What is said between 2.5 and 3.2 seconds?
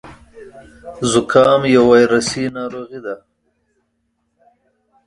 ناروغي ده.